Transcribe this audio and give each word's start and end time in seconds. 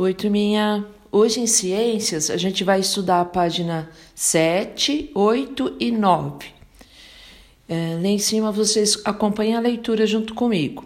Oi, 0.00 0.14
turminha. 0.14 0.86
Hoje 1.10 1.40
em 1.40 1.48
Ciências 1.48 2.30
a 2.30 2.36
gente 2.36 2.62
vai 2.62 2.78
estudar 2.78 3.20
a 3.20 3.24
página 3.24 3.90
7, 4.14 5.10
8 5.12 5.74
e 5.80 5.90
9. 5.90 6.46
É, 7.68 7.98
lá 8.00 8.06
em 8.06 8.16
cima 8.16 8.52
vocês 8.52 9.02
acompanhem 9.04 9.56
a 9.56 9.60
leitura 9.60 10.06
junto 10.06 10.34
comigo. 10.34 10.84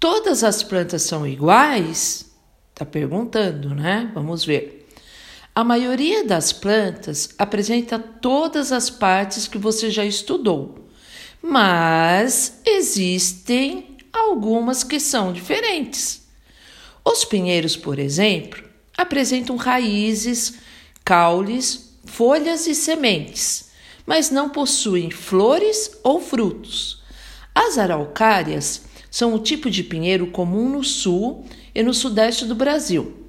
Todas 0.00 0.42
as 0.42 0.60
plantas 0.64 1.02
são 1.02 1.24
iguais? 1.24 2.32
Tá 2.74 2.84
perguntando, 2.84 3.76
né? 3.76 4.10
Vamos 4.12 4.44
ver. 4.44 4.88
A 5.54 5.62
maioria 5.62 6.24
das 6.24 6.52
plantas 6.52 7.28
apresenta 7.38 7.96
todas 7.96 8.72
as 8.72 8.90
partes 8.90 9.46
que 9.46 9.56
você 9.56 9.88
já 9.88 10.04
estudou, 10.04 10.88
mas 11.40 12.60
existem 12.66 13.96
algumas 14.12 14.82
que 14.82 14.98
são 14.98 15.32
diferentes. 15.32 16.25
Os 17.08 17.24
pinheiros, 17.24 17.76
por 17.76 18.00
exemplo, 18.00 18.64
apresentam 18.98 19.54
raízes, 19.54 20.54
caules, 21.04 21.96
folhas 22.04 22.66
e 22.66 22.74
sementes, 22.74 23.70
mas 24.04 24.32
não 24.32 24.48
possuem 24.48 25.08
flores 25.08 26.00
ou 26.02 26.20
frutos. 26.20 27.00
As 27.54 27.78
araucárias 27.78 28.86
são 29.08 29.36
o 29.36 29.38
tipo 29.38 29.70
de 29.70 29.84
pinheiro 29.84 30.26
comum 30.32 30.68
no 30.68 30.82
sul 30.82 31.46
e 31.72 31.80
no 31.80 31.94
sudeste 31.94 32.44
do 32.44 32.56
Brasil. 32.56 33.24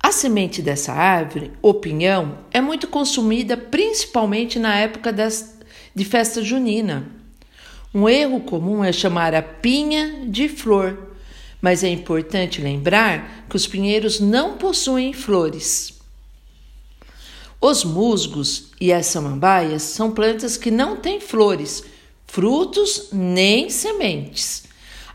A 0.00 0.12
semente 0.12 0.62
dessa 0.62 0.92
árvore, 0.92 1.50
o 1.60 1.74
pinhão, 1.74 2.38
é 2.52 2.60
muito 2.60 2.86
consumida 2.86 3.56
principalmente 3.56 4.60
na 4.60 4.76
época 4.76 5.12
das, 5.12 5.58
de 5.92 6.04
festa 6.04 6.40
junina. 6.40 7.21
Um 7.94 8.08
erro 8.08 8.40
comum 8.40 8.82
é 8.82 8.90
chamar 8.90 9.34
a 9.34 9.42
pinha 9.42 10.24
de 10.26 10.48
flor, 10.48 11.10
mas 11.60 11.84
é 11.84 11.88
importante 11.88 12.60
lembrar 12.60 13.44
que 13.50 13.56
os 13.56 13.66
pinheiros 13.66 14.18
não 14.18 14.56
possuem 14.56 15.12
flores. 15.12 16.00
Os 17.60 17.84
musgos 17.84 18.70
e 18.80 18.92
as 18.92 19.06
samambaias 19.06 19.82
são 19.82 20.10
plantas 20.10 20.56
que 20.56 20.70
não 20.70 20.96
têm 20.96 21.20
flores, 21.20 21.84
frutos 22.26 23.10
nem 23.12 23.68
sementes. 23.68 24.64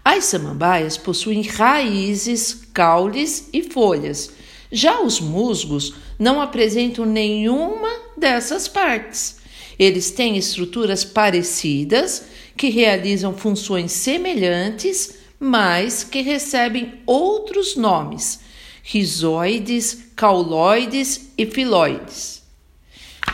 As 0.06 0.26
samambaias 0.26 0.98
possuem 0.98 1.42
raízes, 1.42 2.54
caules 2.74 3.50
e 3.52 3.64
folhas. 3.64 4.32
Já 4.72 5.02
os 5.02 5.20
musgos 5.20 5.96
não 6.18 6.40
apresentam 6.40 7.06
nenhuma 7.06 7.90
dessas 8.16 8.68
partes. 8.68 9.37
Eles 9.78 10.12
têm 10.12 10.38
estruturas 10.38 11.06
parecidas 11.06 12.26
que 12.56 12.70
realizam 12.70 13.38
funções 13.38 13.92
semelhantes 13.92 15.18
mas 15.40 16.04
que 16.04 16.22
recebem 16.22 17.02
outros 17.06 17.76
nomes: 17.76 18.40
rizoides, 18.84 20.10
cauloides 20.16 21.34
e 21.38 21.46
filoides. 21.46 22.44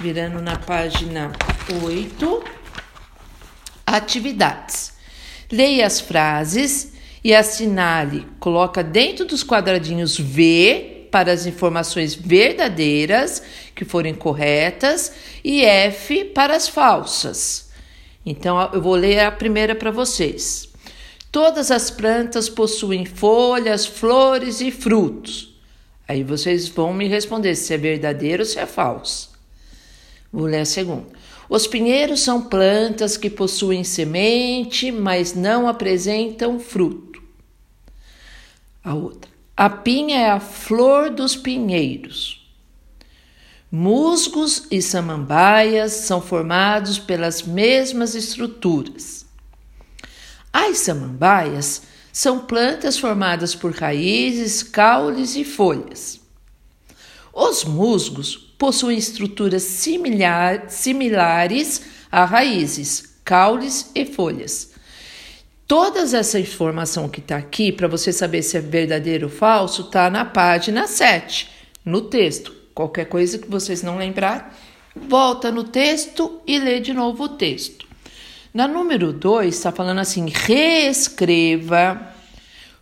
Virando 0.02 0.42
na 0.42 0.58
página 0.58 1.32
8, 1.84 2.44
atividades. 3.86 4.94
Leia 5.52 5.86
as 5.86 6.02
frases 6.02 6.94
e 7.24 7.34
assinale, 7.34 8.26
coloca 8.40 8.84
dentro 8.84 9.24
dos 9.24 9.44
quadradinhos 9.44 10.18
V 10.18 10.93
para 11.14 11.32
as 11.32 11.46
informações 11.46 12.16
verdadeiras 12.16 13.44
que 13.76 13.86
forem 13.86 14.16
corretas 14.16 15.14
e 15.44 15.64
F 15.64 16.26
para 16.26 16.56
as 16.56 16.68
falsas. 16.68 17.70
Então 18.26 18.60
eu 18.74 18.82
vou 18.82 18.96
ler 18.96 19.20
a 19.20 19.32
primeira 19.32 19.76
para 19.76 19.92
vocês. 19.92 20.70
Todas 21.32 21.70
as 21.70 21.92
plantas 21.92 22.50
possuem 22.50 23.06
folhas, 23.06 23.86
flores 23.86 24.60
e 24.60 24.72
frutos. 24.72 25.56
Aí 26.08 26.24
vocês 26.24 26.68
vão 26.68 26.92
me 26.92 27.08
responder 27.08 27.54
se 27.54 27.76
é 27.76 27.78
verdadeiro 27.78 28.42
ou 28.42 28.50
se 28.50 28.58
é 28.58 28.66
falso. 28.66 29.34
Vou 30.32 30.48
ler 30.48 30.62
a 30.62 30.66
segunda. 30.66 31.06
Os 31.48 31.68
pinheiros 31.68 32.22
são 32.22 32.42
plantas 32.42 33.18
que 33.18 33.30
possuem 33.30 33.84
semente, 33.84 34.92
mas 34.92 35.36
não 35.36 35.68
apresentam 35.68 36.60
fruto. 36.60 37.22
A 38.84 38.96
outra. 38.96 39.33
A 39.56 39.70
pinha 39.70 40.18
é 40.18 40.30
a 40.32 40.40
flor 40.40 41.12
dos 41.12 41.36
pinheiros. 41.36 42.44
Musgos 43.72 44.66
e 44.72 44.82
samambaias 44.82 45.92
são 45.92 46.20
formados 46.20 46.98
pelas 46.98 47.44
mesmas 47.44 48.16
estruturas. 48.16 49.28
As 50.52 50.80
samambaias 50.80 51.84
são 52.12 52.40
plantas 52.40 52.98
formadas 52.98 53.54
por 53.54 53.72
raízes, 53.76 54.64
caules 54.64 55.36
e 55.36 55.44
folhas. 55.44 56.20
Os 57.32 57.64
musgos 57.64 58.36
possuem 58.58 58.98
estruturas 58.98 59.62
similar, 59.62 60.70
similares 60.70 61.82
a 62.12 62.26
raízes, 62.26 63.18
caules 63.24 63.92
e 63.94 64.04
folhas. 64.04 64.73
Toda 65.68 66.02
essa 66.02 66.40
informação 66.40 67.08
que 67.08 67.20
está 67.20 67.38
aqui, 67.38 67.72
para 67.72 67.88
você 67.88 68.12
saber 68.12 68.42
se 68.42 68.58
é 68.58 68.62
verdadeiro 68.62 69.28
ou 69.28 69.32
falso, 69.32 69.84
está 69.84 70.10
na 70.10 70.26
página 70.26 70.88
7, 70.88 71.50
no 71.86 72.02
texto. 72.02 72.54
Qualquer 72.76 73.06
coisa 73.06 73.38
que 73.38 73.50
vocês 73.50 73.82
não 73.82 73.98
lembrar, 73.98 74.58
volta 74.96 75.52
no 75.52 75.64
texto 75.64 76.42
e 76.46 76.60
lê 76.60 76.80
de 76.80 76.94
novo 76.94 77.24
o 77.24 77.30
texto. 77.30 77.88
Na 78.54 78.68
número 78.68 79.14
2, 79.14 79.56
está 79.56 79.72
falando 79.72 80.00
assim: 80.00 80.30
reescreva, 80.30 82.14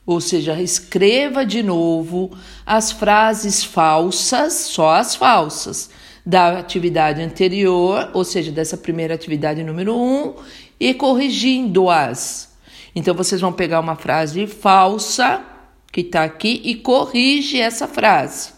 ou 0.06 0.20
seja, 0.20 0.60
escreva 0.60 1.46
de 1.46 1.62
novo 1.62 2.32
as 2.66 2.92
frases 2.92 3.64
falsas, 3.64 4.54
só 4.54 4.96
as 4.96 5.16
falsas, 5.16 5.92
da 6.26 6.58
atividade 6.58 7.22
anterior, 7.22 8.10
ou 8.14 8.26
seja, 8.26 8.52
dessa 8.52 8.76
primeira 8.76 9.14
atividade 9.14 9.64
número 9.64 9.96
1, 9.96 9.98
um, 9.98 10.34
e 10.80 10.94
corrigindo-as. 10.94 12.51
Então, 12.96 13.14
vocês 13.14 13.40
vão 13.42 13.54
pegar 13.54 13.80
uma 13.80 13.96
frase 13.96 14.46
falsa 14.48 15.44
que 15.92 16.02
está 16.02 16.24
aqui 16.24 16.62
e 16.64 16.76
corrige 16.76 17.60
essa 17.60 17.88
frase, 17.88 18.54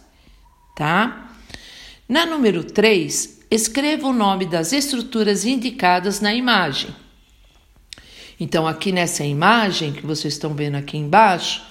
tá? 0.75 1.31
Na 2.07 2.25
número 2.25 2.63
3, 2.63 3.41
escreva 3.49 4.07
o 4.07 4.13
nome 4.13 4.45
das 4.45 4.72
estruturas 4.72 5.45
indicadas 5.45 6.19
na 6.19 6.33
imagem. 6.33 6.93
Então, 8.39 8.67
aqui 8.67 8.91
nessa 8.91 9.23
imagem 9.23 9.93
que 9.93 10.05
vocês 10.05 10.33
estão 10.33 10.53
vendo 10.53 10.75
aqui 10.75 10.97
embaixo, 10.97 11.63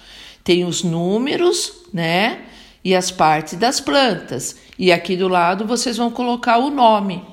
tem 0.45 0.65
os 0.65 0.83
números, 0.83 1.73
né? 1.93 2.47
E 2.85 2.95
as 2.95 3.11
partes 3.11 3.55
das 3.55 3.81
plantas. 3.81 4.57
E 4.79 4.91
aqui 4.91 5.17
do 5.17 5.29
lado 5.29 5.67
vocês 5.67 5.97
vão 5.97 6.11
colocar 6.11 6.59
o 6.59 6.71
nome, 6.71 7.25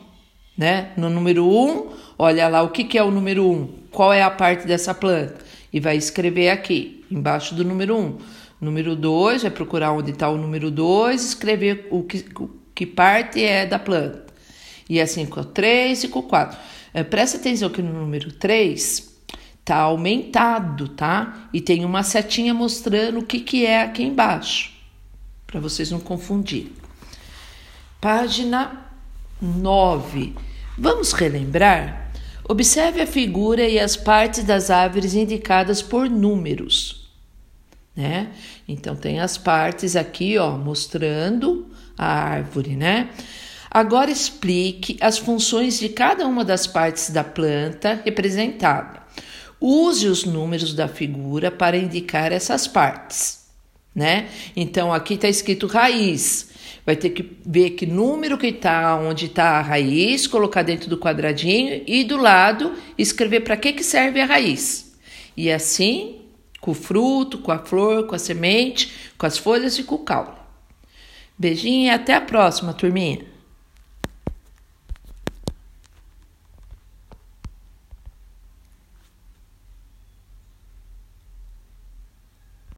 né? 0.59 0.91
No 0.97 1.09
número 1.09 1.47
1, 1.47 1.71
um, 1.71 1.89
olha 2.17 2.49
lá 2.49 2.61
o 2.61 2.69
que, 2.69 2.83
que 2.83 2.97
é 2.97 3.03
o 3.03 3.09
número 3.09 3.49
1, 3.49 3.49
um, 3.49 3.69
qual 3.89 4.11
é 4.11 4.21
a 4.21 4.29
parte 4.29 4.67
dessa 4.67 4.93
planta. 4.93 5.37
E 5.71 5.79
vai 5.79 5.95
escrever 5.95 6.49
aqui, 6.49 7.05
embaixo 7.09 7.55
do 7.55 7.63
número 7.63 7.95
1. 7.95 7.99
Um. 7.99 8.17
Número 8.59 8.93
2, 8.93 9.43
vai 9.43 9.51
procurar 9.51 9.93
onde 9.93 10.11
está 10.11 10.27
o 10.29 10.37
número 10.37 10.69
2, 10.69 11.23
escrever 11.23 11.87
o 11.89 12.03
que, 12.03 12.25
que 12.75 12.85
parte 12.85 13.41
é 13.41 13.65
da 13.65 13.79
planta. 13.79 14.25
E 14.89 14.99
assim 14.99 15.25
com 15.25 15.39
o 15.39 15.45
3 15.45 16.03
e 16.03 16.07
com 16.09 16.19
o 16.19 16.23
4. 16.23 16.57
É, 16.93 17.03
presta 17.03 17.37
atenção 17.37 17.69
que 17.69 17.81
no 17.81 17.93
número 17.93 18.33
3 18.33 19.17
tá 19.63 19.77
aumentado, 19.77 20.89
tá? 20.89 21.47
E 21.53 21.61
tem 21.61 21.85
uma 21.85 22.03
setinha 22.03 22.53
mostrando 22.53 23.19
o 23.19 23.25
que, 23.25 23.39
que 23.39 23.65
é 23.65 23.83
aqui 23.83 24.03
embaixo, 24.03 24.73
para 25.47 25.61
vocês 25.61 25.89
não 25.89 26.01
confundirem. 26.01 26.73
Página 28.01 28.89
9. 29.41 30.48
Vamos 30.81 31.11
relembrar? 31.11 32.09
Observe 32.47 33.01
a 33.01 33.05
figura 33.05 33.67
e 33.67 33.77
as 33.77 33.97
partes 33.97 34.45
das 34.45 34.69
árvores 34.69 35.13
indicadas 35.13 35.81
por 35.81 36.09
números, 36.09 37.11
né? 37.93 38.29
Então 38.65 38.95
tem 38.95 39.19
as 39.19 39.37
partes 39.37 39.97
aqui, 39.97 40.37
ó, 40.37 40.51
mostrando 40.57 41.67
a 41.97 42.07
árvore, 42.07 42.77
né? 42.77 43.09
Agora 43.69 44.09
explique 44.09 44.97
as 45.01 45.17
funções 45.17 45.77
de 45.77 45.89
cada 45.89 46.25
uma 46.25 46.45
das 46.45 46.65
partes 46.65 47.09
da 47.09 47.25
planta 47.25 48.01
representada. 48.05 49.01
Use 49.59 50.07
os 50.07 50.23
números 50.23 50.73
da 50.73 50.87
figura 50.87 51.51
para 51.51 51.75
indicar 51.75 52.31
essas 52.31 52.69
partes, 52.69 53.38
né? 53.93 54.29
Então 54.55 54.93
aqui 54.93 55.15
está 55.15 55.27
escrito 55.27 55.67
raiz. 55.67 56.49
Vai 56.85 56.95
ter 56.95 57.09
que 57.11 57.37
ver 57.45 57.71
que 57.71 57.85
número 57.85 58.37
que 58.37 58.47
está, 58.47 58.95
onde 58.95 59.25
está 59.25 59.57
a 59.57 59.61
raiz, 59.61 60.25
colocar 60.25 60.63
dentro 60.63 60.89
do 60.89 60.97
quadradinho 60.97 61.83
e 61.85 62.03
do 62.03 62.17
lado 62.17 62.73
escrever 62.97 63.41
para 63.41 63.57
que, 63.57 63.73
que 63.73 63.83
serve 63.83 64.21
a 64.21 64.25
raiz. 64.25 64.97
E 65.35 65.51
assim, 65.51 66.21
com 66.59 66.71
o 66.71 66.75
fruto, 66.75 67.37
com 67.39 67.51
a 67.51 67.59
flor, 67.59 68.07
com 68.07 68.15
a 68.15 68.19
semente, 68.19 68.91
com 69.17 69.25
as 69.25 69.37
folhas 69.37 69.77
e 69.77 69.83
com 69.83 69.95
o 69.95 69.99
caule. 69.99 70.37
Beijinho 71.37 71.85
e 71.85 71.89
até 71.89 72.15
a 72.15 72.21
próxima, 72.21 72.73
turminha! 72.73 73.38